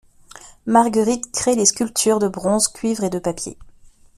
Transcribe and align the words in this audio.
Marguerite 0.65 1.31
crée 1.31 1.53
les 1.53 1.67
sculptures 1.67 2.17
de 2.17 2.27
bronze, 2.27 2.67
cuivre 2.67 3.03
et 3.03 3.11
de 3.11 3.19
papier. 3.19 3.55